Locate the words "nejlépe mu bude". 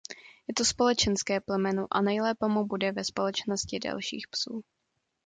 2.01-2.91